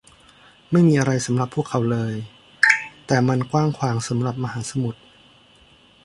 [0.71, 2.15] ไม่มีอะไรสำหรับพวกเราเลย
[3.07, 4.99] แต่มันกว้างขวางสำหรับมหาสมุทร